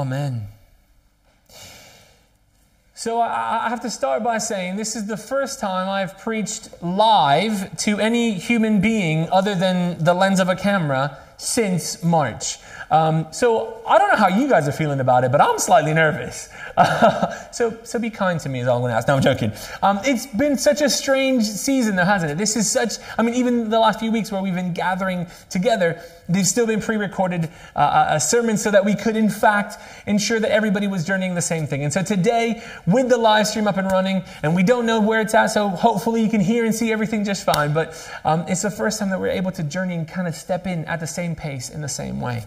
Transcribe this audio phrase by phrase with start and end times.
[0.00, 0.48] Amen.
[2.94, 7.74] So I have to start by saying this is the first time I've preached live
[7.78, 12.58] to any human being other than the lens of a camera since March.
[12.90, 15.92] Um, so I don't know how you guys are feeling about it, but I'm slightly
[15.92, 16.48] nervous.
[16.76, 19.08] Uh, so, so be kind to me is all I'm going to ask.
[19.08, 19.52] No, I'm joking.
[19.82, 22.38] Um, it's been such a strange season though, hasn't it?
[22.38, 26.00] This is such, I mean, even the last few weeks where we've been gathering together,
[26.28, 30.86] they've still been pre-recorded uh, sermons so that we could in fact ensure that everybody
[30.86, 31.82] was journeying the same thing.
[31.82, 35.20] And so today, with the live stream up and running, and we don't know where
[35.20, 38.62] it's at, so hopefully you can hear and see everything just fine, but um, it's
[38.62, 41.06] the first time that we're able to journey and kind of step in at the
[41.06, 42.44] same pace in the same way.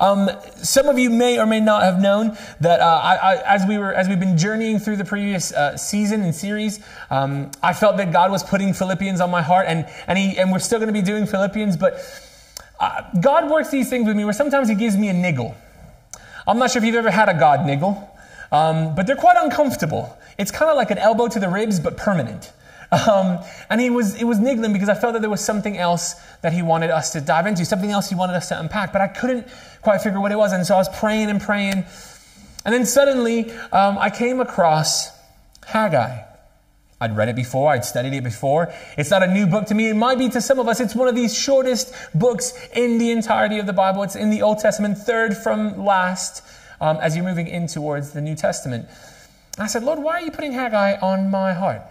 [0.00, 3.66] Um, some of you may or may not have known that uh, I, I, as
[3.66, 7.74] we were as we've been journeying through the previous uh, season and series, um, I
[7.74, 10.78] felt that God was putting Philippians on my heart, and and he and we're still
[10.78, 12.02] going to be doing Philippians, but
[12.80, 15.54] uh, God works these things with me where sometimes He gives me a niggle.
[16.46, 18.10] I'm not sure if you've ever had a God niggle,
[18.50, 20.16] um, but they're quite uncomfortable.
[20.38, 22.50] It's kind of like an elbow to the ribs, but permanent.
[22.92, 23.38] Um,
[23.68, 26.52] and he was, it was niggling because I felt that there was something else that
[26.52, 29.08] he wanted us to dive into, something else he wanted us to unpack, but I
[29.08, 29.46] couldn't
[29.80, 30.52] quite figure what it was.
[30.52, 31.84] And so I was praying and praying.
[32.64, 35.10] And then suddenly, um, I came across
[35.66, 36.24] Haggai.
[37.02, 38.74] I'd read it before, I'd studied it before.
[38.98, 39.88] It's not a new book to me.
[39.88, 40.80] It might be to some of us.
[40.80, 44.02] It's one of these shortest books in the entirety of the Bible.
[44.02, 46.42] It's in the Old Testament, third from last,
[46.78, 48.86] um, as you're moving in towards the New Testament.
[49.58, 51.82] I said, Lord, why are you putting Haggai on my heart?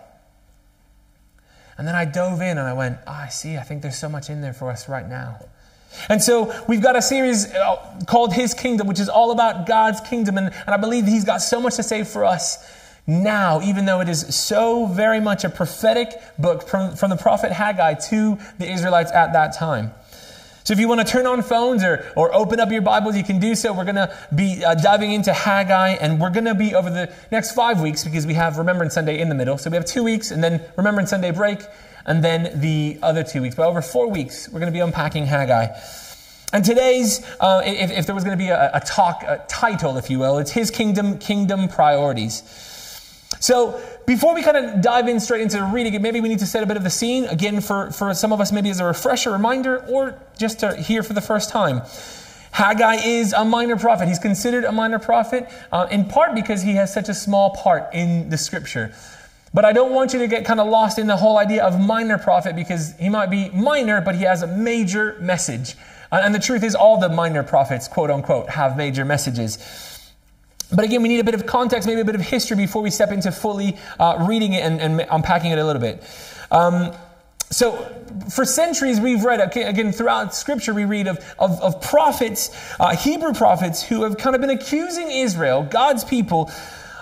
[1.79, 4.09] And then I dove in and I went, oh, I see, I think there's so
[4.09, 5.39] much in there for us right now.
[6.09, 10.01] And so we've got a series uh, called His Kingdom, which is all about God's
[10.01, 10.37] kingdom.
[10.37, 12.57] And, and I believe He's got so much to say for us
[13.07, 17.53] now, even though it is so very much a prophetic book from, from the prophet
[17.53, 19.91] Haggai to the Israelites at that time.
[20.63, 23.23] So if you want to turn on phones or, or open up your Bibles, you
[23.23, 23.73] can do so.
[23.73, 27.11] We're going to be uh, diving into Haggai, and we're going to be over the
[27.31, 29.57] next five weeks because we have Remembrance Sunday in the middle.
[29.57, 31.59] So we have two weeks, and then Remembrance Sunday break,
[32.05, 33.55] and then the other two weeks.
[33.55, 35.67] But over four weeks, we're going to be unpacking Haggai.
[36.51, 39.97] And today's, uh, if, if, there was going to be a, a talk, a title,
[39.97, 42.43] if you will, it's His Kingdom, Kingdom Priorities.
[43.39, 46.47] So before we kind of dive in straight into reading it, maybe we need to
[46.47, 47.25] set a bit of the scene.
[47.25, 51.03] Again, for, for some of us, maybe as a refresher, reminder, or just to hear
[51.03, 51.81] for the first time.
[52.51, 54.07] Haggai is a minor prophet.
[54.07, 57.93] He's considered a minor prophet uh, in part because he has such a small part
[57.93, 58.93] in the scripture.
[59.53, 61.79] But I don't want you to get kind of lost in the whole idea of
[61.79, 65.75] minor prophet because he might be minor, but he has a major message.
[66.11, 69.57] Uh, and the truth is, all the minor prophets, quote unquote, have major messages.
[70.71, 72.91] But again, we need a bit of context, maybe a bit of history before we
[72.91, 76.03] step into fully uh, reading it and, and, unpacking it a little bit.
[76.51, 76.93] Um,
[77.51, 77.73] so,
[78.31, 83.33] for centuries, we've read, again, throughout scripture, we read of, of, of prophets, uh, Hebrew
[83.33, 86.51] prophets, who have kind of been accusing Israel, God's people,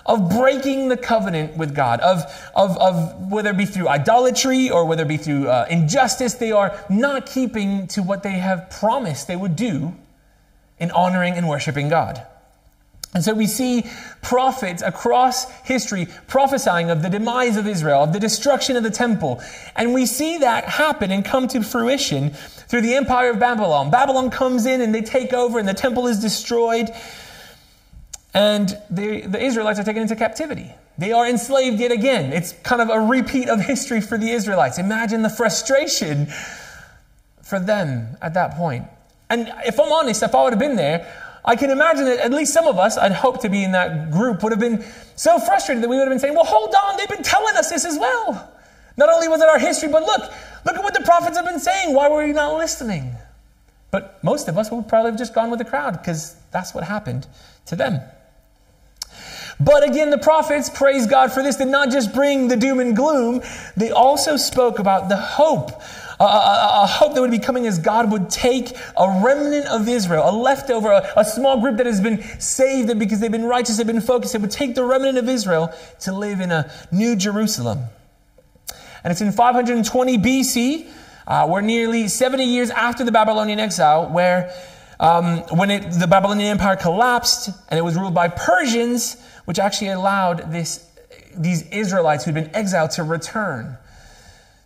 [0.06, 2.24] of breaking the covenant with God, of,
[2.56, 6.54] of, of whether it be through idolatry or whether it be through uh, injustice, they
[6.54, 9.94] are not keeping to what they have promised they would do
[10.80, 12.26] in honoring and worshiping God.
[13.14, 13.90] And so we see
[14.22, 19.42] prophets across history prophesying of the demise of Israel, of the destruction of the temple.
[19.76, 23.90] And we see that happen and come to fruition through the empire of Babylon.
[23.90, 26.90] Babylon comes in and they take over and the temple is destroyed.
[28.34, 30.72] And the, the Israelites are taken into captivity.
[30.98, 32.34] They are enslaved yet again.
[32.34, 34.78] It's kind of a repeat of history for the Israelites.
[34.78, 36.28] Imagine the frustration
[37.42, 38.86] for them at that point.
[39.30, 42.32] And if I'm honest, if I would have been there, I can imagine that at
[42.32, 44.84] least some of us, I'd hope to be in that group, would have been
[45.16, 47.70] so frustrated that we would have been saying, well, hold on, they've been telling us
[47.70, 48.52] this as well.
[48.98, 50.30] Not only was it our history, but look,
[50.66, 51.94] look at what the prophets have been saying.
[51.94, 53.16] Why were you not listening?
[53.92, 56.84] But most of us would probably have just gone with the crowd because that's what
[56.84, 57.26] happened
[57.68, 58.02] to them.
[59.58, 62.94] But again, the prophets, praise God for this, did not just bring the doom and
[62.94, 63.42] gloom,
[63.78, 65.82] they also spoke about the hope
[66.26, 70.36] a, hope that would be coming as God would take a remnant of Israel, a
[70.36, 74.02] leftover, a, a small group that has been saved because they've been righteous, they've been
[74.02, 74.34] focused.
[74.34, 77.86] It would take the remnant of Israel to live in a new Jerusalem.
[79.04, 80.88] And it's in 520 BC,
[81.28, 84.54] uh, we're nearly 70 years after the Babylonian exile, where
[85.00, 89.90] um, when it, the Babylonian Empire collapsed and it was ruled by Persians, which actually
[89.90, 90.90] allowed this,
[91.38, 93.78] these Israelites who'd been exiled to return.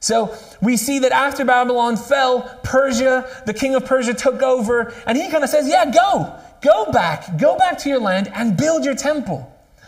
[0.02, 5.16] So we see that after Babylon fell, Persia, the king of Persia took over, and
[5.16, 8.84] he kind of says, Yeah, go, go back, go back to your land and build
[8.84, 9.48] your temple.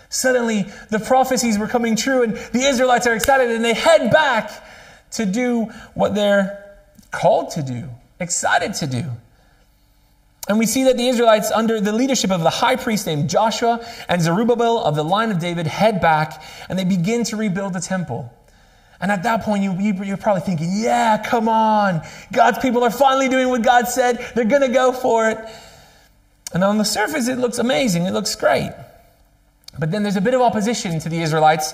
[0.09, 4.51] Suddenly, the prophecies were coming true, and the Israelites are excited, and they head back
[5.13, 5.65] to do
[5.95, 6.63] what they're
[7.09, 7.89] called to do,
[8.19, 9.05] excited to do.
[10.47, 13.83] And we see that the Israelites, under the leadership of the high priest named Joshua
[14.07, 17.79] and Zerubbabel of the line of David, head back and they begin to rebuild the
[17.79, 18.31] temple.
[19.03, 22.01] And at that point, you, you, are probably thinking, yeah, come on.
[22.31, 24.25] God's people are finally doing what God said.
[24.33, 25.37] They're going to go for it.
[26.53, 28.05] And on the surface, it looks amazing.
[28.05, 28.71] It looks great.
[29.77, 31.73] But then there's a bit of opposition to the Israelites,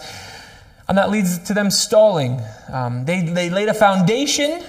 [0.87, 2.41] and that leads to them stalling.
[2.73, 4.63] Um, they, they laid a foundation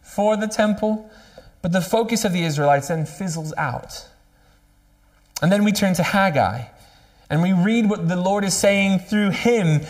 [0.00, 1.10] for the temple,
[1.60, 4.08] but the focus of the Israelites then fizzles out.
[5.42, 6.62] And then we turn to Haggai,
[7.28, 9.82] and we read what the Lord is saying through him.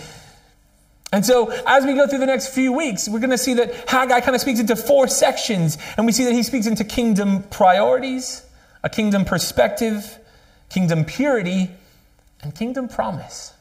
[1.12, 3.88] And so, as we go through the next few weeks, we're going to see that
[3.88, 7.42] Haggai kind of speaks into four sections, and we see that he speaks into kingdom
[7.44, 8.42] priorities,
[8.84, 10.18] a kingdom perspective,
[10.68, 11.70] kingdom purity,
[12.42, 13.52] and kingdom promise.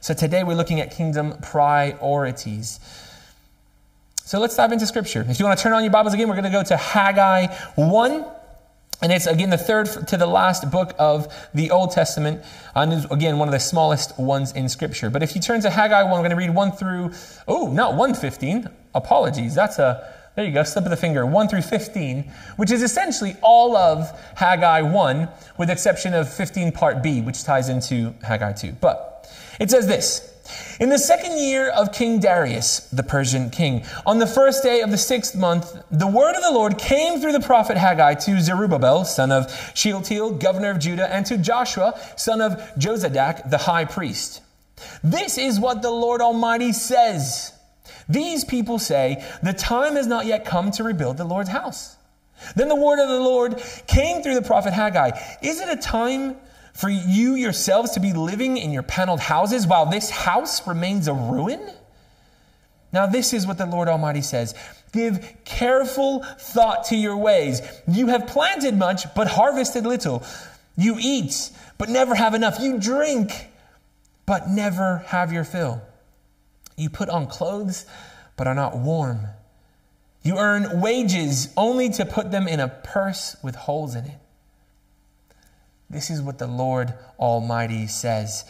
[0.00, 2.78] So today we're looking at kingdom priorities.
[4.24, 5.26] So let's dive into scripture.
[5.28, 7.46] If you want to turn on your Bibles again, we're going to go to Haggai
[7.74, 8.24] 1.
[9.02, 12.42] And it's again the third to the last book of the Old Testament.
[12.74, 15.10] Uh, and is again, one of the smallest ones in Scripture.
[15.10, 17.12] But if you turn to Haggai 1, we're going to read 1 through,
[17.46, 18.68] oh, not 115.
[18.94, 19.54] Apologies.
[19.54, 23.36] That's a, there you go, slip of the finger, 1 through 15, which is essentially
[23.42, 25.28] all of Haggai 1,
[25.58, 28.72] with exception of 15 part B, which ties into Haggai 2.
[28.80, 30.35] But it says this
[30.80, 34.90] In the second year of King Darius, the Persian king, on the first day of
[34.90, 39.04] the sixth month, the word of the Lord came through the prophet Haggai to Zerubbabel,
[39.04, 44.42] son of Shealtiel, governor of Judah, and to Joshua, son of Jozadak, the high priest.
[45.02, 47.52] This is what the Lord Almighty says.
[48.08, 51.96] These people say, The time has not yet come to rebuild the Lord's house.
[52.54, 55.18] Then the word of the Lord came through the prophet Haggai.
[55.42, 56.36] Is it a time
[56.76, 61.14] for you yourselves to be living in your paneled houses while this house remains a
[61.14, 61.60] ruin?
[62.92, 64.54] Now, this is what the Lord Almighty says
[64.92, 67.60] Give careful thought to your ways.
[67.88, 70.22] You have planted much, but harvested little.
[70.76, 72.58] You eat, but never have enough.
[72.60, 73.50] You drink,
[74.24, 75.82] but never have your fill.
[76.76, 77.86] You put on clothes,
[78.36, 79.20] but are not warm.
[80.22, 84.18] You earn wages only to put them in a purse with holes in it.
[85.88, 88.44] This is what the Lord Almighty says.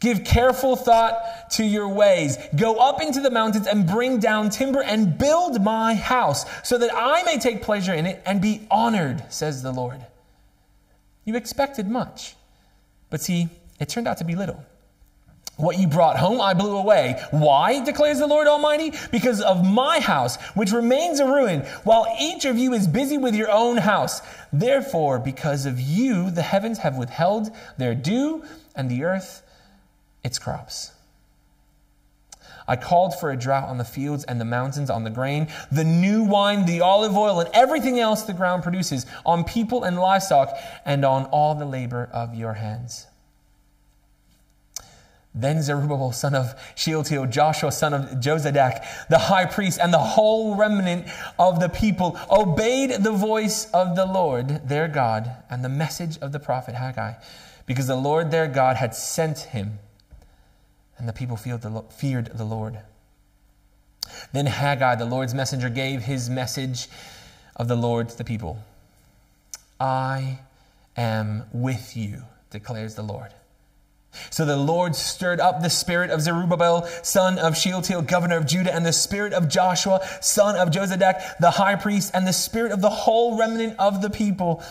[0.00, 2.36] Give careful thought to your ways.
[2.54, 6.90] Go up into the mountains and bring down timber and build my house so that
[6.94, 10.04] I may take pleasure in it and be honored, says the Lord.
[11.24, 12.36] You expected much,
[13.10, 13.48] but see,
[13.80, 14.62] it turned out to be little.
[15.56, 17.18] What you brought home, I blew away.
[17.30, 18.92] Why, declares the Lord Almighty?
[19.10, 23.34] Because of my house, which remains a ruin, while each of you is busy with
[23.34, 24.20] your own house.
[24.60, 28.42] Therefore, because of you, the heavens have withheld their dew,
[28.74, 29.42] and the earth
[30.24, 30.92] its crops.
[32.68, 35.84] I called for a drought on the fields and the mountains, on the grain, the
[35.84, 40.56] new wine, the olive oil, and everything else the ground produces, on people and livestock,
[40.84, 43.06] and on all the labor of your hands.
[45.38, 50.56] Then Zerubbabel, son of Shealtiel, Joshua, son of Jozadak, the high priest, and the whole
[50.56, 51.06] remnant
[51.38, 56.32] of the people obeyed the voice of the Lord their God and the message of
[56.32, 57.14] the prophet Haggai,
[57.66, 59.78] because the Lord their God had sent him,
[60.96, 62.78] and the people feared the Lord.
[64.32, 66.88] Then Haggai, the Lord's messenger, gave his message
[67.56, 68.64] of the Lord to the people
[69.78, 70.38] I
[70.96, 73.34] am with you, declares the Lord
[74.30, 78.74] so the Lord stirred up the spirit of Zerubbabel, son of Shealtiel, governor of Judah,
[78.74, 82.80] and the spirit of Joshua, son of Jozadak, the high priest, and the spirit of
[82.80, 84.62] the whole remnant of the people.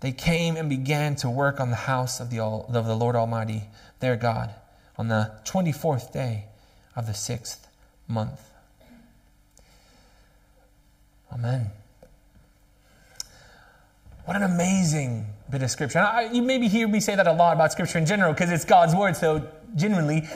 [0.00, 3.64] They came and began to work on the house of the, of the Lord Almighty,
[4.00, 4.54] their God,
[4.96, 6.46] on the 24th day
[6.96, 7.68] of the sixth
[8.08, 8.40] month.
[11.32, 11.70] Amen.
[14.24, 15.98] What an amazing bit of scripture.
[15.98, 18.64] I, you maybe hear me say that a lot about scripture in general because it's
[18.64, 20.26] God's word, so genuinely,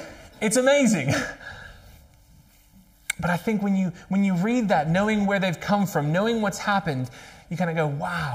[0.43, 1.09] it's amazing.
[3.21, 6.43] but I think when you when you read that, knowing where they've come from, knowing
[6.43, 7.09] what's happened,
[7.51, 8.33] you kind of go, wow.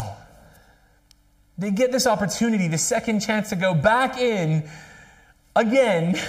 [1.57, 4.67] They get this opportunity, the second chance to go back in
[5.55, 6.19] again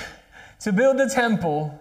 [0.61, 1.79] to build the temple.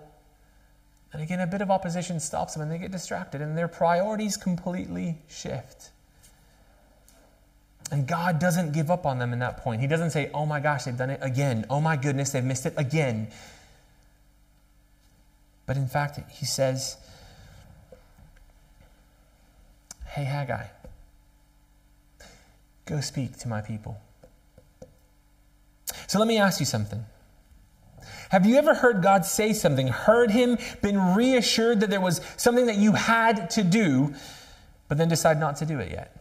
[1.11, 4.37] And again, a bit of opposition stops them and they get distracted and their priorities
[4.37, 5.89] completely shift.
[7.91, 9.81] And God doesn't give up on them in that point.
[9.81, 11.65] He doesn't say, oh my gosh, they've done it again.
[11.69, 13.27] Oh my goodness, they've missed it again.
[15.65, 16.95] But in fact, he says,
[20.07, 20.67] hey, Haggai,
[22.85, 24.01] go speak to my people.
[26.07, 27.05] So let me ask you something.
[28.29, 32.67] Have you ever heard God say something, heard Him, been reassured that there was something
[32.67, 34.13] that you had to do,
[34.87, 36.20] but then decide not to do it yet?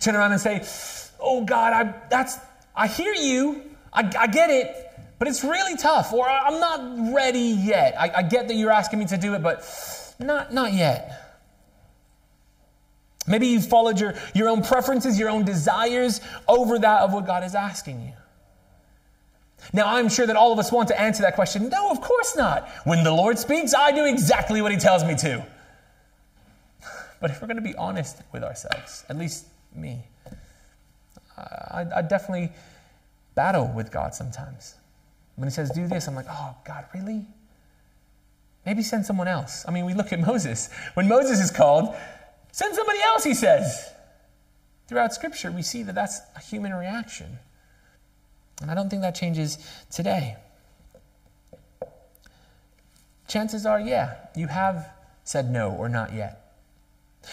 [0.00, 0.66] Turn around and say,
[1.20, 2.38] Oh God, I, that's,
[2.74, 3.62] I hear you.
[3.92, 4.74] I, I get it,
[5.18, 6.12] but it's really tough.
[6.12, 7.94] Or I'm not ready yet.
[7.98, 9.64] I, I get that you're asking me to do it, but
[10.18, 11.24] not, not yet.
[13.26, 17.44] Maybe you've followed your, your own preferences, your own desires over that of what God
[17.44, 18.12] is asking you.
[19.72, 21.68] Now, I'm sure that all of us want to answer that question.
[21.68, 22.68] No, of course not.
[22.84, 25.44] When the Lord speaks, I do exactly what He tells me to.
[27.20, 29.44] But if we're going to be honest with ourselves, at least
[29.74, 30.04] me,
[31.36, 32.52] I, I definitely
[33.34, 34.74] battle with God sometimes.
[35.36, 37.24] When He says, do this, I'm like, oh, God, really?
[38.66, 39.64] Maybe send someone else.
[39.66, 40.68] I mean, we look at Moses.
[40.94, 41.94] When Moses is called,
[42.52, 43.90] send somebody else, he says.
[44.88, 47.38] Throughout Scripture, we see that that's a human reaction.
[48.60, 49.58] And I don't think that changes
[49.90, 50.36] today.
[53.28, 54.90] Chances are, yeah, you have
[55.24, 56.47] said no or not yet.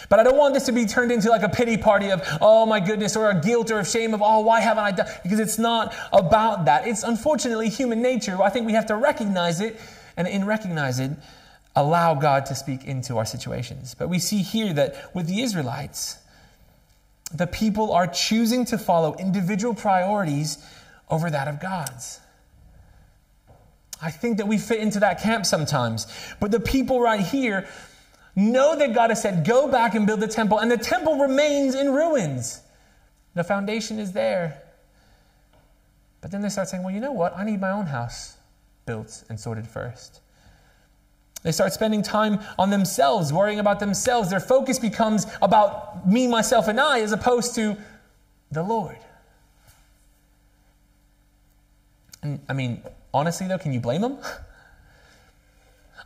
[0.08, 2.66] But I don't want this to be turned into like a pity party of, oh
[2.66, 5.06] my goodness, or a guilt or a shame of, oh, why haven't I done?
[5.22, 6.86] Because it's not about that.
[6.86, 8.40] It's unfortunately human nature.
[8.42, 9.80] I think we have to recognize it,
[10.16, 11.10] and in recognize it,
[11.74, 13.94] allow God to speak into our situations.
[13.94, 16.18] But we see here that with the Israelites,
[17.34, 20.58] the people are choosing to follow individual priorities
[21.10, 22.20] over that of God's.
[24.00, 26.06] I think that we fit into that camp sometimes.
[26.38, 27.66] But the people right here
[28.36, 31.74] know that God has said, go back and build the temple, and the temple remains
[31.74, 32.60] in ruins.
[33.34, 34.62] The foundation is there.
[36.20, 37.36] But then they start saying, well, you know what?
[37.36, 38.36] I need my own house
[38.84, 40.20] built and sorted first.
[41.42, 44.30] They start spending time on themselves, worrying about themselves.
[44.30, 47.76] Their focus becomes about me, myself, and I, as opposed to
[48.50, 48.96] the Lord.
[52.22, 52.82] And I mean,
[53.14, 54.18] honestly, though, can you blame them?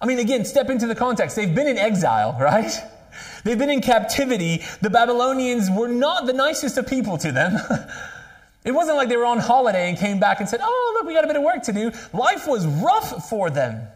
[0.00, 1.36] I mean, again, step into the context.
[1.36, 2.72] They've been in exile, right?
[3.44, 4.62] They've been in captivity.
[4.80, 7.56] The Babylonians were not the nicest of people to them.
[8.64, 11.14] it wasn't like they were on holiday and came back and said, Oh, look, we
[11.14, 11.90] got a bit of work to do.
[12.12, 13.86] Life was rough for them.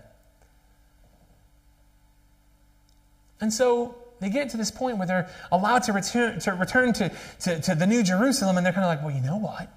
[3.40, 7.10] And so they get to this point where they're allowed to return to, return to,
[7.40, 9.68] to, to the New Jerusalem, and they're kind of like, Well, you know what?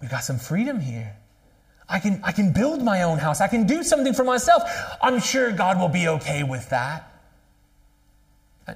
[0.00, 1.14] We've got some freedom here.
[1.88, 3.40] I can, I can build my own house.
[3.40, 4.62] I can do something for myself.
[5.02, 7.08] I'm sure God will be okay with that.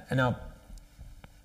[0.09, 0.37] And now,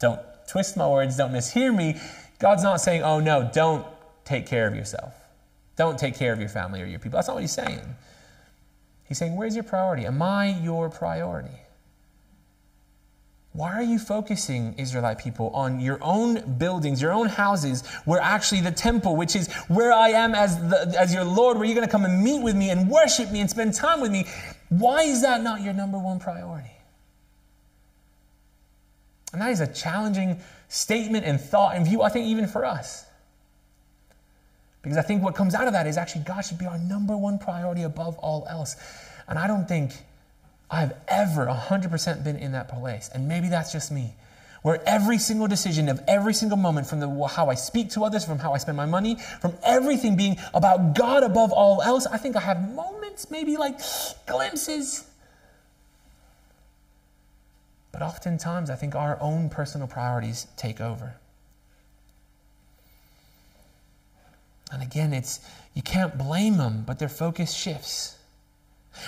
[0.00, 2.00] don't twist my words, don't mishear me.
[2.38, 3.86] God's not saying, oh no, don't
[4.24, 5.14] take care of yourself.
[5.76, 7.16] Don't take care of your family or your people.
[7.16, 7.80] That's not what he's saying.
[9.04, 10.04] He's saying, where's your priority?
[10.06, 11.61] Am I your priority?
[13.54, 18.62] Why are you focusing, Israelite people, on your own buildings, your own houses, where actually
[18.62, 21.86] the temple, which is where I am as, the, as your Lord, where you're going
[21.86, 24.26] to come and meet with me and worship me and spend time with me,
[24.70, 26.70] why is that not your number one priority?
[29.34, 33.04] And that is a challenging statement and thought and view, I think, even for us.
[34.80, 37.16] Because I think what comes out of that is actually God should be our number
[37.16, 38.76] one priority above all else.
[39.28, 39.92] And I don't think
[40.72, 43.10] I've ever 100% been in that place.
[43.12, 44.14] And maybe that's just me.
[44.62, 48.24] Where every single decision of every single moment, from the, how I speak to others,
[48.24, 52.16] from how I spend my money, from everything being about God above all else, I
[52.16, 53.80] think I have moments, maybe like
[54.26, 55.04] glimpses.
[57.90, 61.16] But oftentimes, I think our own personal priorities take over.
[64.72, 65.40] And again, it's
[65.74, 68.16] you can't blame them, but their focus shifts.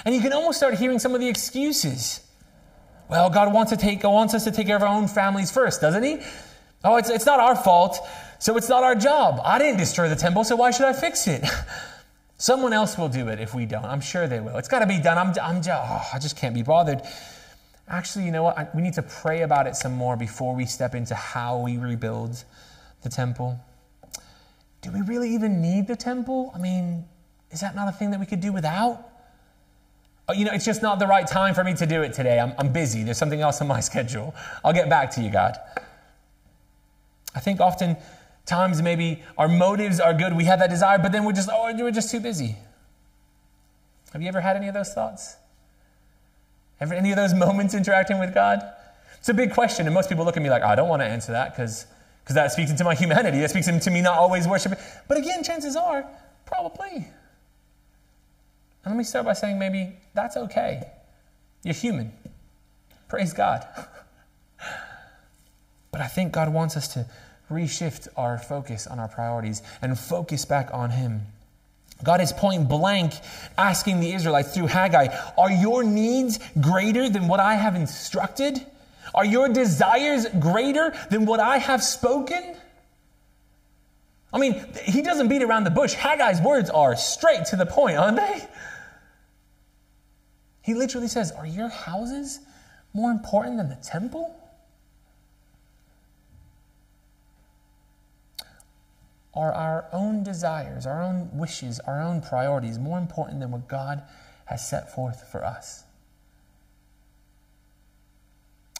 [0.04, 2.20] And you can almost start hearing some of the excuses.
[3.08, 5.80] Well, God wants, to take, wants us to take care of our own families first,
[5.80, 6.18] doesn't He?
[6.82, 7.98] Oh, it's, it's not our fault,
[8.38, 9.40] so it's not our job.
[9.44, 11.44] I didn't destroy the temple, so why should I fix it?
[12.36, 13.84] Someone else will do it if we don't.
[13.84, 14.56] I'm sure they will.
[14.58, 15.16] It's got to be done.
[15.16, 17.00] I'm, I'm oh, I just can't be bothered.
[17.88, 18.58] Actually, you know what?
[18.58, 21.76] I, we need to pray about it some more before we step into how we
[21.76, 22.44] rebuild
[23.02, 23.60] the temple.
[24.82, 26.52] Do we really even need the temple?
[26.54, 27.04] I mean,
[27.50, 29.08] is that not a thing that we could do without?
[30.28, 32.40] Oh, you know, it's just not the right time for me to do it today.
[32.40, 33.02] I'm, I'm busy.
[33.02, 34.34] There's something else on my schedule.
[34.64, 35.56] I'll get back to you, God.
[37.34, 37.96] I think often
[38.46, 40.34] times maybe our motives are good.
[40.34, 42.56] We have that desire, but then we're just, oh, we're just too busy.
[44.12, 45.36] Have you ever had any of those thoughts?
[46.80, 48.62] Ever any of those moments interacting with God?
[49.18, 51.02] It's a big question, and most people look at me like, oh, I don't want
[51.02, 51.86] to answer that because
[52.24, 53.38] because that speaks into my humanity.
[53.40, 54.78] That speaks into me not always worshiping.
[55.08, 56.06] But again, chances are,
[56.46, 57.06] probably.
[58.84, 60.82] And let me start by saying maybe that's okay.
[61.62, 62.12] You're human.
[63.08, 63.66] Praise God.
[65.90, 67.06] but I think God wants us to
[67.50, 71.22] reshift our focus on our priorities and focus back on Him.
[72.02, 73.14] God is point blank
[73.56, 78.64] asking the Israelites through Haggai, Are your needs greater than what I have instructed?
[79.14, 82.56] Are your desires greater than what I have spoken?
[84.32, 85.94] I mean, he doesn't beat around the bush.
[85.94, 88.48] Haggai's words are straight to the point, aren't they?
[90.64, 92.40] He literally says, Are your houses
[92.94, 94.34] more important than the temple?
[99.34, 104.04] Are our own desires, our own wishes, our own priorities more important than what God
[104.46, 105.84] has set forth for us?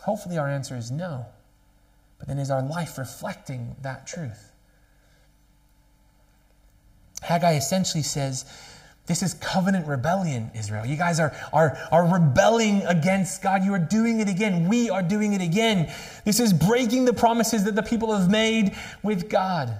[0.00, 1.26] Hopefully, our answer is no.
[2.19, 4.53] But then, is our life reflecting that truth?
[7.21, 8.47] Haggai essentially says,
[9.06, 10.87] This is covenant rebellion, Israel.
[10.87, 13.62] You guys are, are, are rebelling against God.
[13.62, 14.66] You are doing it again.
[14.66, 15.92] We are doing it again.
[16.25, 19.78] This is breaking the promises that the people have made with God.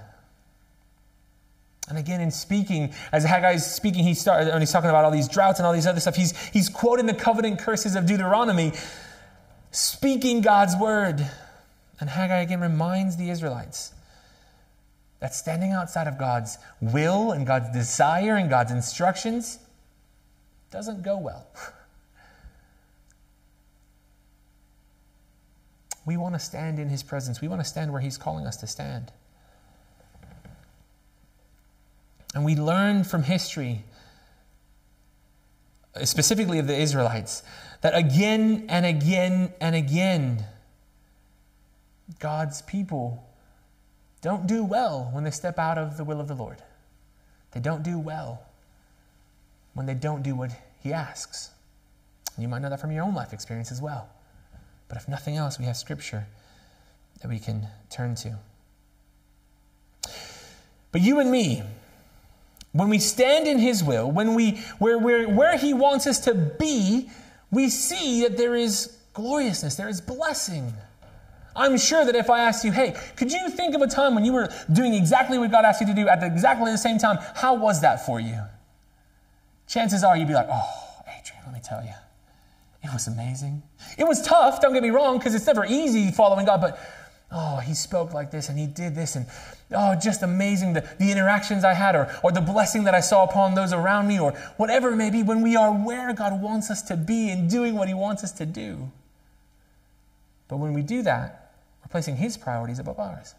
[1.89, 5.11] And again, in speaking, as Haggai is speaking, he started, and he's talking about all
[5.11, 6.17] these droughts and all these other stuff.
[6.17, 8.73] He's, he's quoting the covenant curses of Deuteronomy
[9.71, 11.27] speaking God's word.
[11.99, 13.94] And Haggai again reminds the Israelites
[15.25, 19.59] that standing outside of God's will and God's desire and God's instructions
[20.71, 21.47] doesn't go well.
[26.07, 27.41] We want to stand in His presence.
[27.41, 29.11] We want to stand where He's calling us to stand.
[32.35, 33.85] And we learn from history,
[36.05, 37.43] specifically of the Israelites,
[37.81, 40.45] that again and again and again,
[42.19, 43.27] God's people
[44.25, 46.57] don't do well when they step out of the will of the Lord.
[47.53, 48.43] They don't do well
[49.75, 50.51] when they don't do what
[50.83, 51.51] He asks.
[52.39, 54.09] You might know that from your own life experience as well.
[54.89, 56.27] But if nothing else, we have Scripture
[57.21, 58.39] that we can turn to.
[60.91, 61.63] But you and me,
[62.73, 66.35] when we stand in His will, when we where, where, where He wants us to
[66.35, 67.11] be,
[67.51, 70.73] we see that there is gloriousness, there is blessing.
[71.57, 74.25] I'm sure that if I asked you, hey, could you think of a time when
[74.25, 77.19] you were doing exactly what God asked you to do at exactly the same time?
[77.35, 78.41] How was that for you?
[79.69, 81.95] Chances are you'd be like, oh, Adrian, let me tell you,
[82.83, 83.63] it was amazing.
[83.97, 86.79] It was tough, don't get me wrong, because it's never easy following God, but
[87.31, 89.27] oh, he spoke like this and he did this, and
[89.73, 93.25] oh, just amazing the, the interactions I had, or, or the blessing that I saw
[93.25, 96.71] upon those around me, or whatever it may be, when we are where God wants
[96.71, 98.91] us to be and doing what he wants us to do.
[100.49, 101.44] But when we do that,
[101.95, 103.37] placing his priorities above ours.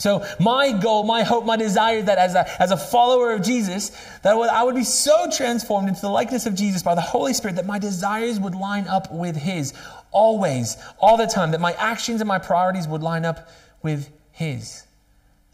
[0.00, 3.90] So my goal, my hope, my desire that as a, as a follower of Jesus,
[4.24, 7.54] that I would be so transformed into the likeness of Jesus by the Holy Spirit
[7.54, 9.72] that my desires would line up with his
[10.10, 13.48] always, all the time, that my actions and my priorities would line up
[13.84, 14.82] with his.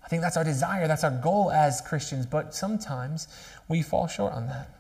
[0.03, 3.29] I think that's our desire, that's our goal as Christians, but sometimes
[3.69, 4.71] we fall short on that.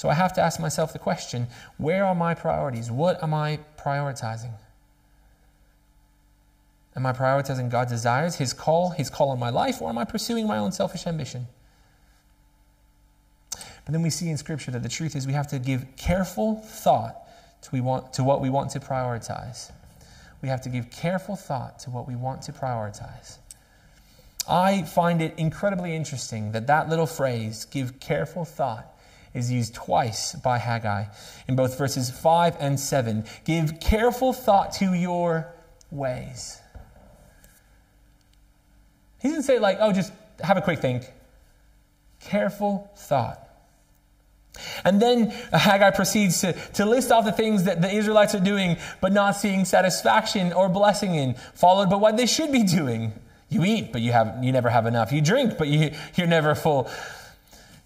[0.00, 2.90] So I have to ask myself the question where are my priorities?
[2.90, 4.52] What am I prioritizing?
[6.96, 10.06] Am I prioritizing God's desires, His call, His call on my life, or am I
[10.06, 11.48] pursuing my own selfish ambition?
[13.50, 16.62] But then we see in Scripture that the truth is we have to give careful
[16.64, 17.16] thought
[17.60, 19.70] to, we want, to what we want to prioritize.
[20.40, 23.36] We have to give careful thought to what we want to prioritize.
[24.48, 28.96] I find it incredibly interesting that that little phrase, give careful thought,
[29.34, 31.04] is used twice by Haggai
[31.46, 33.24] in both verses 5 and 7.
[33.44, 35.52] Give careful thought to your
[35.90, 36.58] ways.
[39.20, 40.12] He doesn't say, like, oh, just
[40.42, 41.04] have a quick think.
[42.20, 43.46] Careful thought.
[44.84, 48.76] And then Haggai proceeds to, to list off the things that the Israelites are doing,
[49.00, 53.12] but not seeing satisfaction or blessing in, followed by what they should be doing.
[53.48, 55.12] You eat, but you, have, you never have enough.
[55.12, 56.90] You drink, but you, you're never full.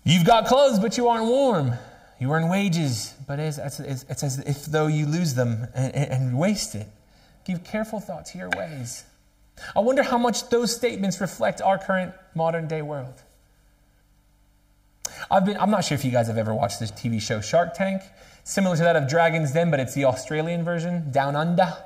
[0.04, 1.72] You've got clothes, but you aren't warm.
[2.20, 6.38] You earn wages, but it's, it's, it's as if though you lose them and, and
[6.38, 6.86] waste it.
[7.44, 9.04] Give careful thought to your ways.
[9.74, 13.14] I wonder how much those statements reflect our current modern day world.
[15.30, 17.74] I've been, I'm not sure if you guys have ever watched this TV show Shark
[17.74, 18.02] Tank.
[18.44, 21.76] Similar to that of Dragon's Den, but it's the Australian version, Down Under.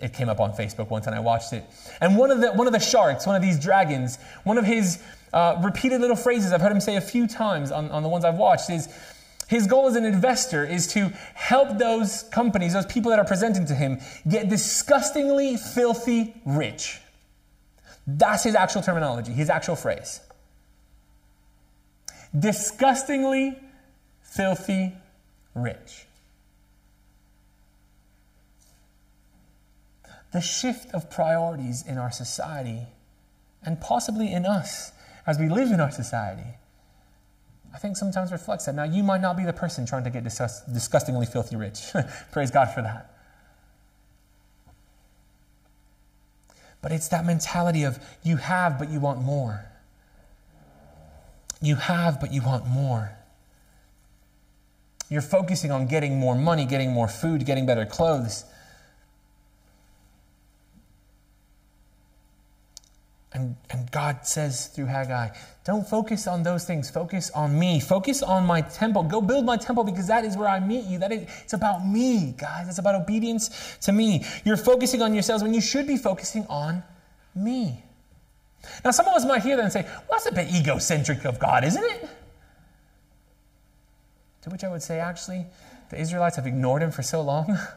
[0.00, 1.64] It came up on Facebook once and I watched it.
[2.00, 5.02] And one of the, one of the sharks, one of these dragons, one of his
[5.32, 8.24] uh, repeated little phrases I've heard him say a few times on, on the ones
[8.24, 8.88] I've watched is
[9.48, 13.66] his goal as an investor is to help those companies, those people that are presenting
[13.66, 17.00] to him, get disgustingly filthy rich.
[18.06, 20.20] That's his actual terminology, his actual phrase
[22.38, 23.58] disgustingly
[24.22, 24.92] filthy
[25.54, 26.06] rich.
[30.32, 32.86] The shift of priorities in our society,
[33.64, 34.92] and possibly in us
[35.26, 36.56] as we live in our society,
[37.74, 38.74] I think sometimes reflects that.
[38.74, 41.92] Now, you might not be the person trying to get disgust- disgustingly filthy rich.
[42.32, 43.10] Praise God for that.
[46.82, 49.66] But it's that mentality of you have, but you want more.
[51.60, 53.12] You have, but you want more.
[55.10, 58.44] You're focusing on getting more money, getting more food, getting better clothes.
[63.40, 65.30] And, and God says through Haggai,
[65.64, 66.90] don't focus on those things.
[66.90, 67.80] Focus on me.
[67.80, 69.02] Focus on my temple.
[69.02, 70.98] Go build my temple because that is where I meet you.
[70.98, 72.68] That is, it's about me, guys.
[72.68, 74.26] It's about obedience to me.
[74.44, 76.82] You're focusing on yourselves when you should be focusing on
[77.34, 77.82] me.
[78.84, 81.38] Now, some of us might hear that and say, well, that's a bit egocentric of
[81.38, 82.08] God, isn't it?
[84.42, 85.46] To which I would say, actually,
[85.88, 87.58] the Israelites have ignored him for so long.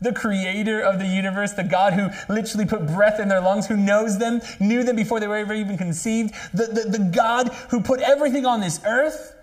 [0.00, 3.76] the creator of the universe, the God who literally put breath in their lungs, who
[3.76, 7.80] knows them, knew them before they were ever even conceived, the, the, the God who
[7.80, 9.34] put everything on this earth,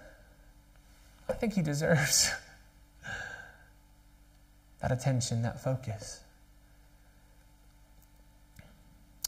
[1.29, 2.31] I think he deserves
[4.81, 6.19] that attention, that focus.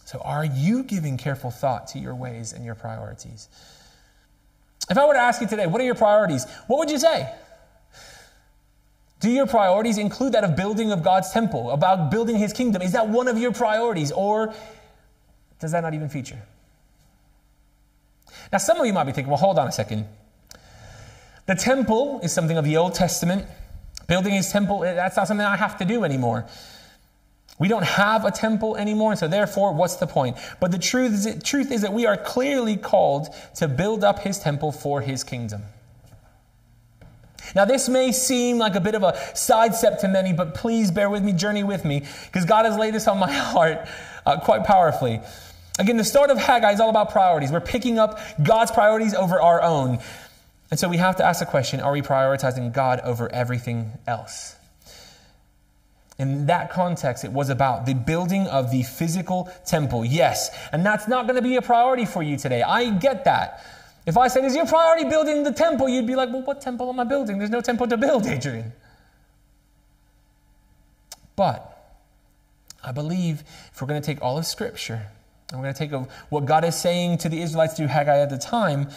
[0.05, 3.49] So, are you giving careful thought to your ways and your priorities?
[4.89, 6.45] If I were to ask you today, what are your priorities?
[6.67, 7.33] What would you say?
[9.23, 12.81] Do your priorities include that of building of God's temple, about building his kingdom?
[12.81, 14.53] Is that one of your priorities, or
[15.61, 16.41] does that not even feature?
[18.51, 20.07] Now, some of you might be thinking, well, hold on a second.
[21.45, 23.45] The temple is something of the Old Testament.
[24.09, 26.45] Building his temple, eh, that's not something I have to do anymore.
[27.57, 30.35] We don't have a temple anymore, so therefore, what's the point?
[30.59, 34.37] But the truth is, truth is that we are clearly called to build up his
[34.37, 35.61] temple for his kingdom.
[37.55, 41.09] Now, this may seem like a bit of a sidestep to many, but please bear
[41.09, 43.87] with me, journey with me, because God has laid this on my heart
[44.25, 45.21] uh, quite powerfully.
[45.79, 47.51] Again, the start of Haggai is all about priorities.
[47.51, 49.99] We're picking up God's priorities over our own.
[50.69, 54.55] And so we have to ask the question are we prioritizing God over everything else?
[56.19, 60.05] In that context, it was about the building of the physical temple.
[60.05, 60.55] Yes.
[60.71, 62.61] And that's not going to be a priority for you today.
[62.61, 63.65] I get that.
[64.05, 65.87] If I said, Is your priority building the temple?
[65.87, 67.37] You'd be like, Well, what temple am I building?
[67.37, 68.73] There's no temple to build, Adrian.
[71.35, 71.69] But
[72.83, 75.07] I believe if we're going to take all of Scripture
[75.49, 78.29] and we're going to take what God is saying to the Israelites through Haggai at
[78.29, 78.89] the time,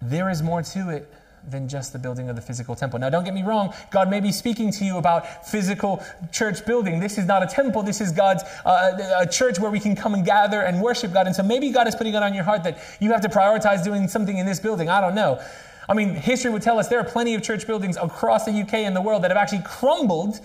[0.00, 1.12] there is more to it
[1.48, 2.98] than just the building of the physical temple.
[2.98, 7.00] Now, don't get me wrong, God may be speaking to you about physical church building.
[7.00, 10.14] This is not a temple, this is God's uh, a church where we can come
[10.14, 11.26] and gather and worship God.
[11.26, 13.84] And so maybe God is putting it on your heart that you have to prioritize
[13.84, 14.88] doing something in this building.
[14.88, 15.40] I don't know.
[15.88, 18.74] I mean, history would tell us there are plenty of church buildings across the UK
[18.74, 20.38] and the world that have actually crumbled,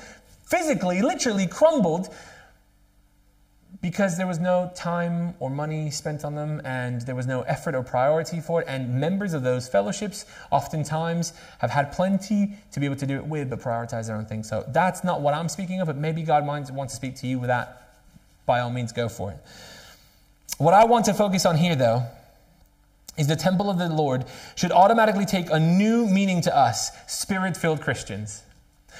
[0.45, 2.09] physically, literally crumbled
[3.85, 7.75] because there was no time or money spent on them and there was no effort
[7.75, 8.67] or priority for it.
[8.67, 13.27] And members of those fellowships oftentimes have had plenty to be able to do it
[13.27, 14.49] with, but prioritize their own things.
[14.49, 17.37] So that's not what I'm speaking of, but maybe God wants to speak to you
[17.37, 17.99] with that.
[18.47, 19.37] By all means, go for it.
[20.57, 22.07] What I want to focus on here, though,
[23.19, 27.55] is the temple of the Lord should automatically take a new meaning to us, spirit
[27.55, 28.41] filled Christians.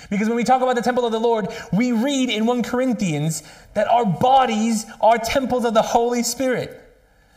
[0.09, 3.43] Because when we talk about the temple of the Lord, we read in 1 Corinthians
[3.73, 6.81] that our bodies are temples of the Holy Spirit,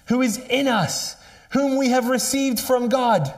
[0.06, 1.16] who is in us,
[1.50, 3.32] whom we have received from God.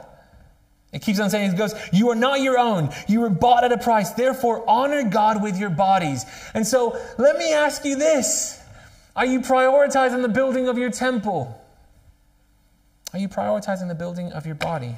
[0.92, 2.90] It keeps on saying, it goes, You are not your own.
[3.06, 4.10] You were bought at a price.
[4.10, 6.24] Therefore, honor God with your bodies.
[6.52, 8.60] And so, let me ask you this
[9.14, 11.56] Are you prioritizing the building of your temple?
[13.12, 14.96] Are you prioritizing the building of your body?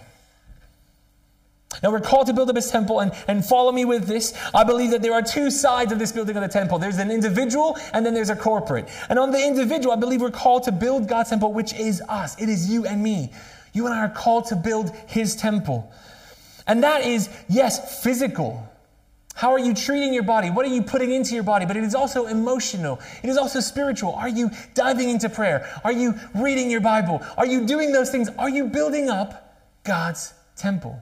[1.83, 4.35] Now we're called to build up his temple, and, and follow me with this.
[4.55, 6.79] I believe that there are two sides of this building of the temple.
[6.79, 8.89] There's an individual, and then there's a corporate.
[9.09, 12.41] And on the individual, I believe we're called to build God's temple, which is us.
[12.41, 13.33] It is you and me.
[13.73, 15.93] You and I are called to build his temple.
[16.67, 18.69] And that is, yes, physical.
[19.35, 20.51] How are you treating your body?
[20.51, 21.65] What are you putting into your body?
[21.65, 23.01] But it is also emotional.
[23.23, 24.15] It is also spiritual.
[24.15, 25.81] Are you diving into prayer?
[25.85, 27.23] Are you reading your Bible?
[27.39, 28.29] Are you doing those things?
[28.39, 31.01] Are you building up God's temple?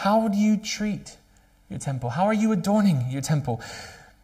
[0.00, 1.18] How do you treat
[1.68, 2.08] your temple?
[2.08, 3.60] How are you adorning your temple?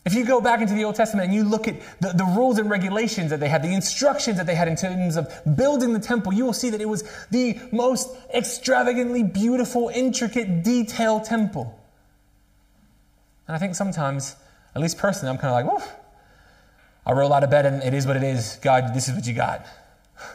[0.07, 2.57] If you go back into the Old Testament and you look at the, the, rules
[2.59, 6.01] and regulations that they had, the instructions that they had in terms of building the
[6.01, 11.79] temple, you will see that it was the most extravagantly beautiful, intricate, detailed temple.
[13.47, 14.35] And I think sometimes,
[14.75, 15.93] at least personally, I'm kind of like, woof.
[17.05, 18.59] I roll out of bed and it is what it is.
[18.63, 19.67] God, this is what you got.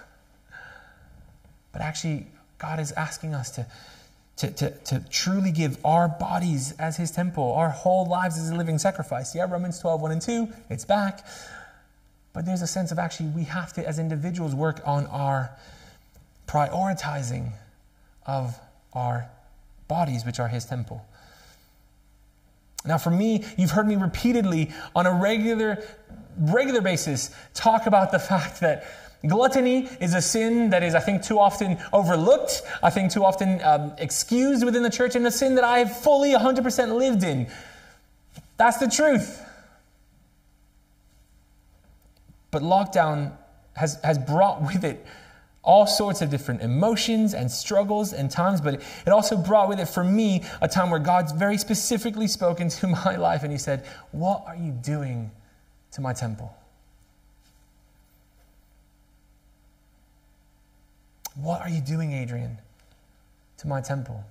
[1.72, 2.28] But actually,
[2.60, 3.66] God is asking us to
[4.42, 8.56] to, to, to truly give our bodies as his temple, our whole lives as a
[8.56, 9.36] living sacrifice.
[9.36, 11.24] Yeah, Romans 12, 1 and 2, it's back.
[12.34, 15.52] But there's a sense of actually we have to, as individuals, work on our
[16.48, 17.52] prioritizing
[18.26, 18.58] of
[18.94, 19.30] our
[19.88, 21.06] bodies, which are His temple.
[22.84, 25.84] Now, for me, you've heard me repeatedly on a regular,
[26.40, 28.88] regular basis talk about the fact that
[29.26, 33.62] gluttony is a sin that is, I think, too often overlooked, I think, too often
[33.64, 37.48] um, excused within the church, and a sin that I have fully 100% lived in.
[38.58, 39.44] That's the truth.
[42.52, 43.34] But lockdown
[43.76, 45.06] has, has brought with it
[45.64, 49.88] all sorts of different emotions and struggles and times, but it also brought with it
[49.88, 53.86] for me a time where God's very specifically spoken to my life and He said,
[54.12, 55.32] What are you doing
[55.92, 56.56] to my temple?
[61.42, 62.58] What are you doing, Adrian,
[63.58, 64.24] to my temple?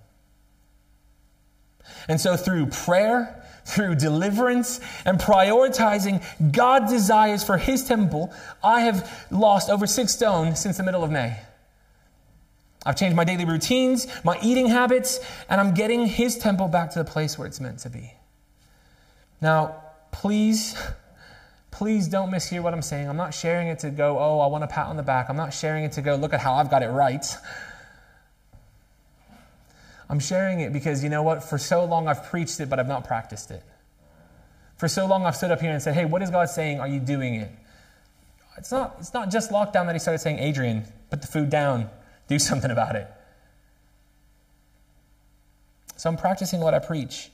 [2.09, 9.27] And so, through prayer, through deliverance, and prioritizing God's desires for His temple, I have
[9.31, 11.37] lost over six stone since the middle of May.
[12.87, 17.01] I've changed my daily routines, my eating habits, and I'm getting His temple back to
[17.01, 18.15] the place where it's meant to be.
[19.41, 20.77] Now, please,
[21.71, 23.09] please don't mishear what I'm saying.
[23.09, 25.29] I'm not sharing it to go, oh, I want a pat on the back.
[25.29, 27.25] I'm not sharing it to go, look at how I've got it right.
[30.09, 31.45] I'm sharing it because you know what?
[31.45, 33.63] For so long I've preached it, but I've not practiced it.
[34.77, 36.81] For so long I've stood up here and said, hey, what is God saying?
[36.81, 37.51] Are you doing it?
[38.59, 41.89] It's not, it's not just lockdown that he started saying, Adrian, put the food down,
[42.29, 43.09] do something about it.
[45.97, 47.31] So I'm practicing what I preach.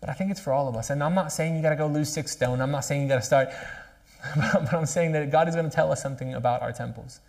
[0.00, 0.90] But I think it's for all of us.
[0.90, 2.60] And I'm not saying you got to go lose six stone.
[2.60, 3.48] I'm not saying you got to start.
[4.36, 7.20] But I'm saying that God is going to tell us something about our temples.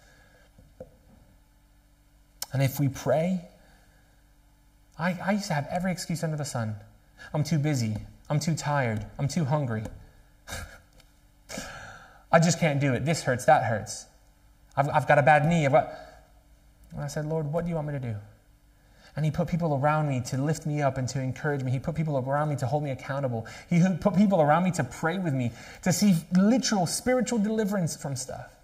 [2.51, 3.39] And if we pray
[5.01, 6.75] I, I used to have every excuse under the sun.
[7.33, 7.97] I'm too busy.
[8.29, 9.05] I'm too tired.
[9.17, 9.83] I'm too hungry.
[12.31, 13.03] I just can't do it.
[13.03, 13.45] This hurts.
[13.45, 14.05] That hurts.
[14.77, 15.65] I've, I've got a bad knee.
[15.65, 15.91] I've got...
[16.91, 18.15] And I said, Lord, what do you want me to do?
[19.15, 21.71] And He put people around me to lift me up and to encourage me.
[21.71, 23.45] He put people around me to hold me accountable.
[23.69, 25.51] He put people around me to pray with me,
[25.83, 28.60] to see literal spiritual deliverance from stuff.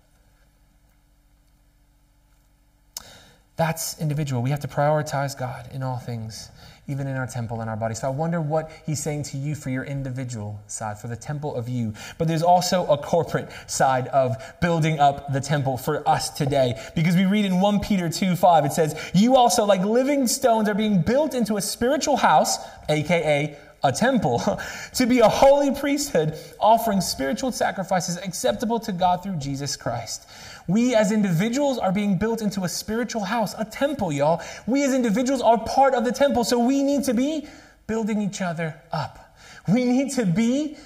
[3.58, 4.43] That's individual.
[4.43, 6.50] We have to prioritize God in all things,
[6.88, 7.96] even in our temple and our body.
[7.96, 11.56] So I wonder what he's saying to you for your individual side, for the temple
[11.56, 11.96] of you.
[12.20, 16.80] But there's also a corporate side of building up the temple for us today.
[16.93, 20.70] Because we read in 1 Peter 2 5, it says, You also, like living stones,
[20.70, 24.41] are being built into a spiritual house, aka a temple,
[24.95, 30.27] to be a holy priesthood, offering spiritual sacrifices acceptable to God through Jesus Christ.
[30.67, 34.41] We as individuals are being built into a spiritual house, a temple, y'all.
[34.65, 37.47] We as individuals are part of the temple, so we need to be
[37.87, 39.35] building each other up.
[39.67, 40.77] We need to be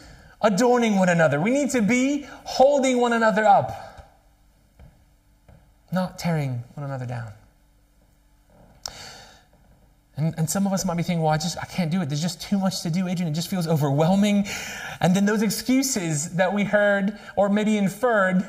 [0.42, 1.40] adorning one another.
[1.40, 4.18] We need to be holding one another up,
[5.92, 7.32] not tearing one another down.
[10.22, 12.10] And, and some of us might be thinking, well, I just, I can't do it.
[12.10, 13.32] There's just too much to do, Adrian.
[13.32, 14.46] It just feels overwhelming.
[15.00, 18.48] And then those excuses that we heard or maybe inferred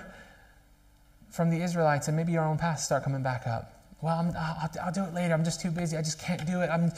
[1.30, 3.86] from the Israelites and maybe our own past start coming back up.
[4.02, 5.32] Well, i will I'll do it later.
[5.32, 5.96] I'm just too busy.
[5.96, 6.68] I just can't do it.
[6.68, 6.92] I'm,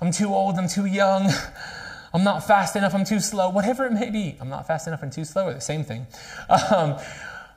[0.00, 0.56] I'm too old.
[0.56, 1.30] I'm too young.
[2.14, 2.94] I'm not fast enough.
[2.94, 3.50] I'm too slow.
[3.50, 4.34] Whatever it may be.
[4.40, 6.06] I'm not fast enough and too slow are the same thing.
[6.74, 6.96] Um,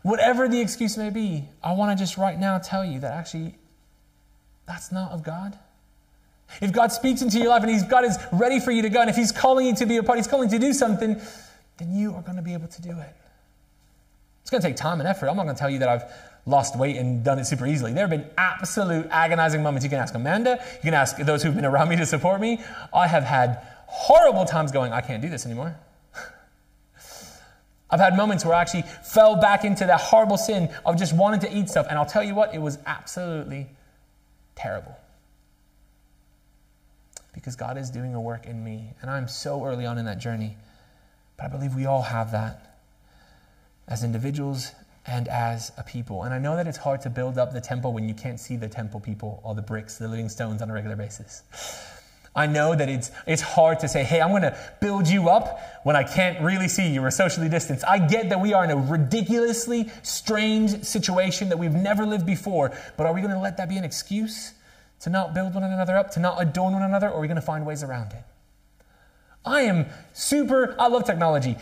[0.02, 3.56] whatever the excuse may be, I want to just right now tell you that actually
[4.68, 5.58] that's not of God.
[6.62, 9.02] If God speaks into your life and He's God is ready for you to go,
[9.02, 11.20] and if He's calling you to be a part, He's calling you to do something,
[11.78, 13.16] then you are going to be able to do it.
[14.42, 15.30] It's going to take time and effort.
[15.30, 16.04] I'm not going to tell you that I've
[16.46, 17.94] lost weight and done it super easily.
[17.94, 19.84] There have been absolute agonizing moments.
[19.84, 22.62] You can ask Amanda, you can ask those who've been around me to support me.
[22.94, 25.76] I have had horrible times going, I can't do this anymore.
[27.90, 31.40] I've had moments where I actually fell back into that horrible sin of just wanting
[31.42, 31.88] to eat stuff.
[31.90, 33.70] And I'll tell you what, it was absolutely
[34.56, 34.98] terrible
[37.34, 38.94] because God is doing a work in me.
[39.02, 40.58] And I'm so early on in that journey.
[41.38, 42.78] But I believe we all have that
[43.88, 44.72] as individuals
[45.06, 46.24] and as a people.
[46.24, 48.56] And I know that it's hard to build up the temple when you can't see
[48.56, 51.44] the temple people or the bricks, the living stones on a regular basis.
[52.36, 55.60] I know that it's, it's hard to say, hey, I'm going to build you up
[55.84, 57.02] when I can't really see you.
[57.02, 57.86] We're socially distanced.
[57.88, 62.76] I get that we are in a ridiculously strange situation that we've never lived before,
[62.98, 64.54] but are we going to let that be an excuse?
[65.04, 67.36] To not build one another up, to not adorn one another, or are we going
[67.36, 68.24] to find ways around it?
[69.46, 71.58] I am super, I love technology.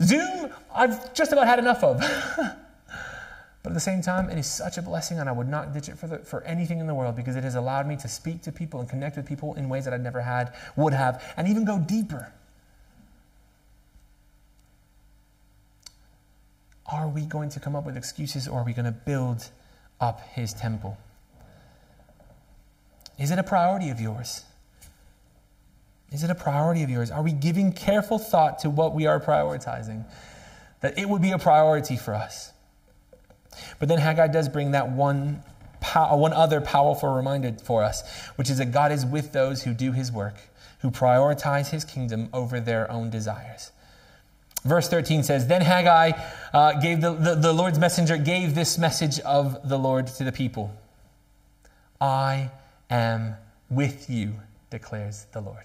[0.00, 1.98] Zoom, I've just about had enough of.
[2.38, 5.88] but at the same time, it is such a blessing, and I would not ditch
[5.88, 8.42] it for, the, for anything in the world because it has allowed me to speak
[8.42, 11.48] to people and connect with people in ways that I'd never had, would have, and
[11.48, 12.32] even go deeper.
[16.86, 19.50] Are we going to come up with excuses or are we going to build
[20.00, 20.96] up his temple?
[23.18, 24.44] Is it a priority of yours?
[26.10, 27.10] Is it a priority of yours?
[27.10, 30.04] Are we giving careful thought to what we are prioritizing?
[30.80, 32.52] That it would be a priority for us.
[33.78, 35.42] But then Haggai does bring that one,
[35.80, 38.02] pow- one other powerful reminder for us,
[38.36, 40.36] which is that God is with those who do his work,
[40.80, 43.70] who prioritize his kingdom over their own desires.
[44.64, 46.12] Verse 13 says, Then Haggai
[46.52, 50.32] uh, gave the, the, the Lord's messenger gave this message of the Lord to the
[50.32, 50.74] people
[52.00, 52.50] I
[52.90, 53.36] am
[53.70, 54.34] with you,
[54.70, 55.64] declares the Lord.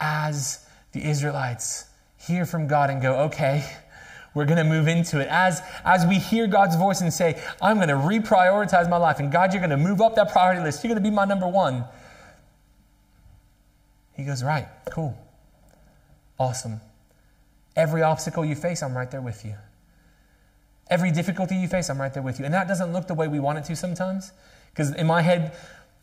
[0.00, 3.64] As the Israelites hear from God and go, okay,
[4.34, 5.26] we're going to move into it.
[5.28, 9.32] As, as we hear God's voice and say, I'm going to reprioritize my life, and
[9.32, 11.48] God, you're going to move up that priority list, you're going to be my number
[11.48, 11.84] one.
[14.14, 15.16] He goes, Right, cool.
[16.38, 16.80] Awesome.
[17.74, 19.54] Every obstacle you face, I'm right there with you.
[20.90, 22.44] Every difficulty you face, I'm right there with you.
[22.44, 24.32] And that doesn't look the way we want it to sometimes.
[24.70, 25.54] Because in my head,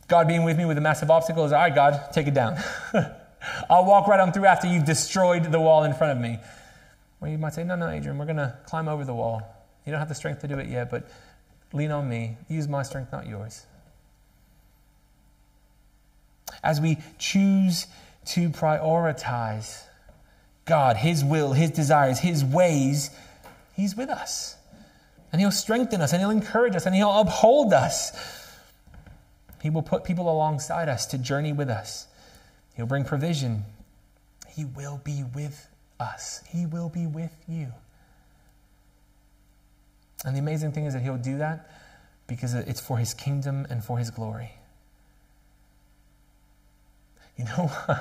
[0.08, 2.58] God being with me with a massive obstacle is, all right, God, take it down.
[3.70, 6.40] I'll walk right on through after you've destroyed the wall in front of me.
[7.20, 9.42] Well, you might say, no, no, Adrian, we're going to climb over the wall.
[9.86, 11.08] You don't have the strength to do it yet, but
[11.74, 12.38] lean on me.
[12.48, 13.66] Use my strength, not yours.
[16.64, 17.88] As we choose
[18.26, 19.84] to prioritize
[20.66, 23.12] God, His will, His desires, His ways,
[23.76, 24.55] He's with us.
[25.32, 28.12] And He'll strengthen us, and He'll encourage us, and He'll uphold us.
[29.62, 32.08] He will put people alongside us to journey with us.
[32.76, 33.64] He'll bring provision.
[34.50, 35.68] He will be with
[36.00, 37.72] us, He will be with you.
[40.24, 41.70] And the amazing thing is that He'll do that
[42.28, 44.52] because it's for His kingdom and for His glory.
[47.38, 47.72] You know,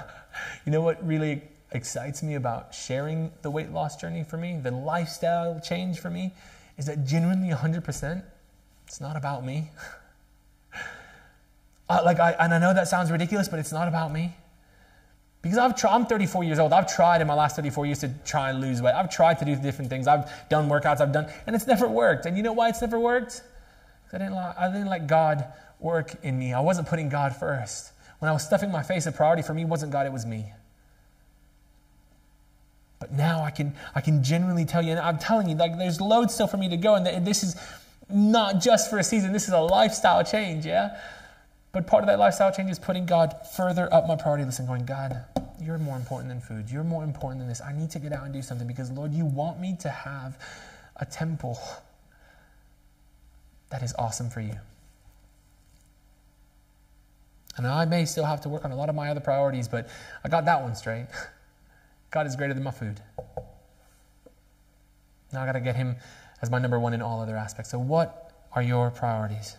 [0.64, 4.70] you know what really excites me about sharing the weight loss journey for me, the
[4.70, 6.32] lifestyle change for me,
[6.76, 8.22] is that genuinely 100%,
[8.86, 9.70] it's not about me.
[11.88, 14.34] uh, like, I, and I know that sounds ridiculous, but it's not about me.
[15.42, 16.72] Because I've I'm 34 years old.
[16.72, 18.94] I've tried in my last 34 years to try and lose weight.
[18.94, 20.06] I've tried to do different things.
[20.08, 22.24] I've done workouts, I've done, and it's never worked.
[22.24, 23.42] And you know why it's never worked?
[24.12, 25.44] I didn't, I didn't let God
[25.80, 26.54] work in me.
[26.54, 27.92] I wasn't putting God first.
[28.20, 30.52] When I was stuffing my face, a priority for me wasn't God, it was me.
[33.04, 36.00] But now I can, I can genuinely tell you, and I'm telling you, like there's
[36.00, 37.54] loads still for me to go, and this is
[38.08, 40.98] not just for a season, this is a lifestyle change, yeah?
[41.72, 44.66] But part of that lifestyle change is putting God further up my priority list and
[44.66, 45.22] going, God,
[45.60, 46.70] you're more important than food.
[46.70, 47.60] You're more important than this.
[47.60, 50.38] I need to get out and do something because, Lord, you want me to have
[50.96, 51.58] a temple
[53.68, 54.56] that is awesome for you.
[57.58, 59.90] And I may still have to work on a lot of my other priorities, but
[60.24, 61.04] I got that one straight.
[62.14, 63.00] God is greater than my food.
[65.32, 65.96] Now I got to get Him
[66.40, 67.72] as my number one in all other aspects.
[67.72, 69.56] So, what are your priorities?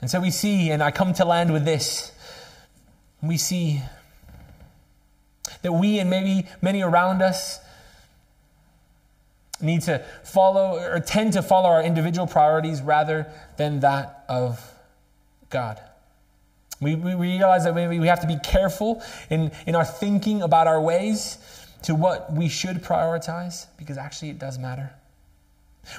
[0.00, 2.10] And so we see, and I come to land with this
[3.22, 3.80] we see
[5.62, 7.60] that we and maybe many around us
[9.60, 14.74] need to follow or tend to follow our individual priorities rather than that of
[15.48, 15.80] God.
[16.80, 20.66] We, we realize that maybe we have to be careful in, in our thinking about
[20.66, 21.38] our ways
[21.82, 24.92] to what we should prioritize because actually it does matter.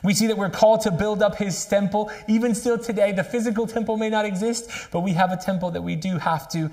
[0.04, 2.12] We see that we're called to build up his temple.
[2.28, 5.82] Even still today, the physical temple may not exist, but we have a temple that
[5.82, 6.70] we do have to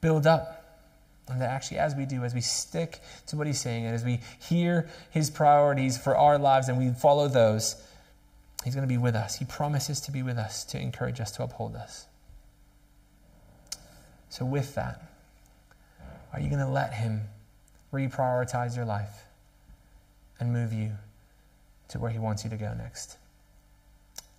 [0.00, 0.60] build up.
[1.28, 4.04] And that actually, as we do, as we stick to what he's saying, and as
[4.04, 7.76] we hear his priorities for our lives and we follow those,
[8.64, 9.38] he's going to be with us.
[9.38, 12.06] He promises to be with us, to encourage us, to uphold us.
[14.34, 15.00] So, with that,
[16.32, 17.20] are you going to let Him
[17.92, 19.26] reprioritize your life
[20.40, 20.90] and move you
[21.90, 23.16] to where He wants you to go next?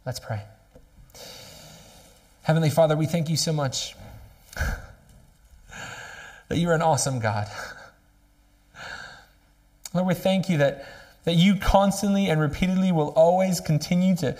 [0.06, 0.42] Let's pray.
[2.42, 3.96] Heavenly Father, we thank you so much
[6.50, 7.48] that you're an awesome God.
[9.94, 10.90] Lord, we thank you that,
[11.24, 14.38] that you constantly and repeatedly will always continue to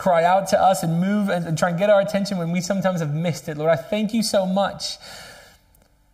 [0.00, 3.00] cry out to us and move and, try and get our attention when we sometimes
[3.00, 3.58] have missed it.
[3.58, 4.96] Lord, I thank you so much.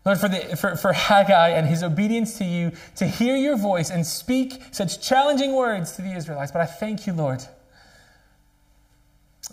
[0.05, 3.91] Lord, for, the, for, for Haggai and his obedience to you to hear your voice
[3.91, 6.51] and speak such challenging words to the Israelites.
[6.51, 7.45] But I thank you, Lord,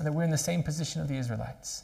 [0.01, 1.84] that we're in the same position of the Israelites.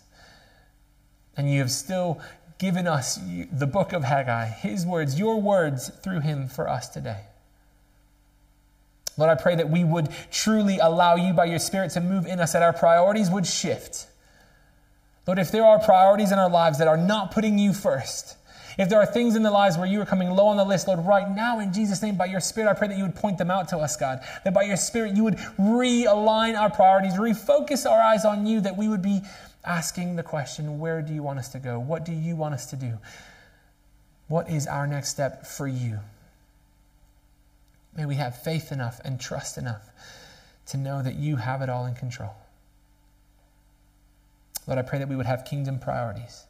[1.37, 2.19] And you have still
[2.57, 3.19] given us
[3.51, 7.28] the book of Haggai, his words, your words through him for us today.
[9.19, 12.39] Lord, I pray that we would truly allow you by your Spirit to move in
[12.39, 14.07] us, that our priorities would shift.
[15.27, 18.35] Lord, if there are priorities in our lives that are not putting you first,
[18.79, 20.87] If there are things in the lives where you are coming low on the list,
[20.87, 23.37] Lord, right now in Jesus' name, by your Spirit, I pray that you would point
[23.37, 24.21] them out to us, God.
[24.45, 28.77] That by your Spirit, you would realign our priorities, refocus our eyes on you, that
[28.77, 29.19] we would be
[29.65, 31.77] asking the question, where do you want us to go?
[31.77, 32.99] What do you want us to do?
[34.29, 35.99] What is our next step for you?
[37.95, 39.89] May we have faith enough and trust enough
[40.67, 42.35] to know that you have it all in control.
[44.67, 46.45] Lord, I pray that we would have kingdom priorities.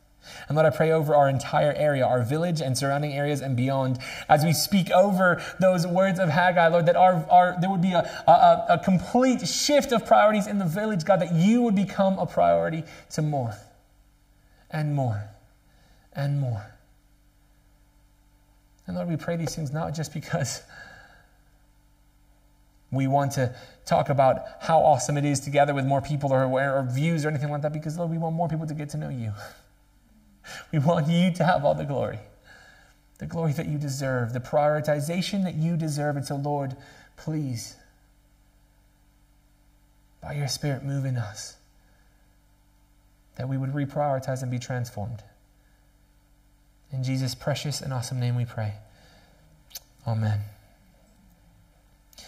[0.48, 4.00] And Lord, I pray over our entire area, our village and surrounding areas and beyond,
[4.28, 7.94] as we speak over those words of Haggai, Lord, that our, our, there would be
[7.94, 12.20] a, a, a complete shift of priorities in the village, God, that you would become
[12.20, 13.56] a priority to more
[14.70, 15.30] and more
[16.14, 16.66] and more.
[18.86, 20.62] And Lord, we pray these things not just because
[22.92, 26.88] we want to talk about how awesome it is together with more people or, or
[26.92, 29.10] views or anything like that because, Lord, we want more people to get to know
[29.10, 29.34] you.
[30.72, 32.18] We want you to have all the glory,
[33.20, 36.16] the glory that you deserve, the prioritization that you deserve.
[36.16, 36.76] And so, Lord,
[37.18, 37.76] please,
[40.24, 41.58] by your Spirit, move in us
[43.36, 45.22] that we would reprioritize and be transformed.
[46.92, 48.74] In Jesus' precious and awesome name we pray.
[50.08, 50.40] Amen.